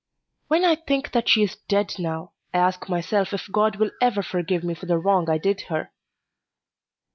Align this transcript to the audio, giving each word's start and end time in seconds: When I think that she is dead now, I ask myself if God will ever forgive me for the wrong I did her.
When 0.47 0.65
I 0.65 0.73
think 0.73 1.11
that 1.11 1.29
she 1.29 1.43
is 1.43 1.57
dead 1.67 1.93
now, 1.99 2.31
I 2.55 2.57
ask 2.57 2.89
myself 2.89 3.33
if 3.33 3.45
God 3.51 3.75
will 3.75 3.91
ever 4.01 4.23
forgive 4.23 4.63
me 4.63 4.73
for 4.73 4.87
the 4.87 4.97
wrong 4.97 5.29
I 5.29 5.37
did 5.37 5.61
her. 5.69 5.91